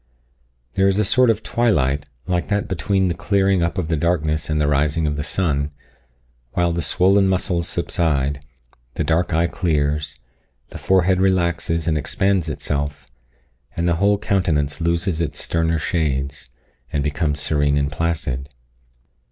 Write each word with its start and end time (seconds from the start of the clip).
There 0.73 0.87
is 0.87 0.97
a 0.97 1.05
sort 1.05 1.29
of 1.29 1.43
twilight, 1.43 2.07
like 2.25 2.47
that 2.47 2.67
between 2.67 3.07
the 3.07 3.13
clearing 3.13 3.61
up 3.61 3.77
of 3.77 3.87
the 3.87 3.95
darkness 3.95 4.49
and 4.49 4.59
the 4.59 4.65
rising 4.67 5.05
of 5.05 5.15
the 5.15 5.21
sun, 5.21 5.69
while 6.53 6.71
the 6.71 6.81
swollen 6.81 7.27
muscles 7.27 7.67
subside, 7.69 8.43
the 8.95 9.03
dark 9.03 9.31
eye 9.31 9.45
clears, 9.45 10.19
the 10.69 10.79
forehead 10.79 11.19
relaxes 11.21 11.87
and 11.87 11.99
expands 11.99 12.49
itself, 12.49 13.05
and 13.77 13.87
the 13.87 13.97
whole 13.97 14.17
countenance 14.17 14.81
loses 14.81 15.21
its 15.21 15.37
sterner 15.39 15.77
shades, 15.77 16.49
and 16.91 17.03
becomes 17.03 17.39
serene 17.39 17.77
and 17.77 17.91
placid. 17.91 18.49